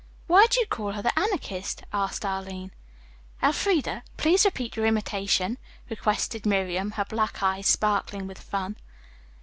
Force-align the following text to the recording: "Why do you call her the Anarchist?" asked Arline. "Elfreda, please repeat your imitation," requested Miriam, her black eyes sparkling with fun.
"Why 0.25 0.47
do 0.49 0.59
you 0.59 0.65
call 0.65 0.93
her 0.93 1.03
the 1.03 1.13
Anarchist?" 1.19 1.83
asked 1.93 2.25
Arline. 2.25 2.71
"Elfreda, 3.43 4.01
please 4.17 4.45
repeat 4.45 4.75
your 4.75 4.87
imitation," 4.87 5.59
requested 5.91 6.43
Miriam, 6.43 6.89
her 6.93 7.05
black 7.05 7.43
eyes 7.43 7.67
sparkling 7.67 8.25
with 8.25 8.39
fun. 8.39 8.77